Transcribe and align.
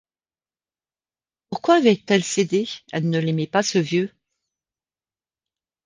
Pourquoi 1.51 1.75
avait-elle 1.75 2.23
cédé? 2.23 2.67
elle 2.91 3.07
ne 3.07 3.19
l’aimait 3.19 3.45
pas, 3.45 3.61
ce 3.61 3.77
vieux! 3.77 4.11